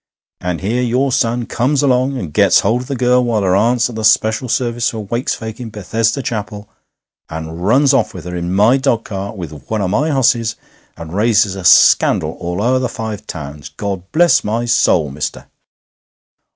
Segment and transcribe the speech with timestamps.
[0.39, 3.87] And here your son comes along and gets hold of the girl while her aunt's
[3.87, 6.67] at the special service for Wakes folks in Bethesda Chapel,
[7.29, 10.55] and runs off with her in my dogcart with one of my hosses,
[10.97, 13.69] and raises a scandal all o'er the Five Towns.
[13.69, 15.45] God bless my soul, mister!